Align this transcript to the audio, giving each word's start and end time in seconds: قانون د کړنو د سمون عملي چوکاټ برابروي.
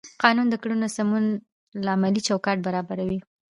قانون 0.23 0.47
د 0.49 0.55
کړنو 0.61 0.83
د 0.83 0.87
سمون 0.97 1.25
عملي 1.93 2.21
چوکاټ 2.27 2.57
برابروي. 2.67 3.19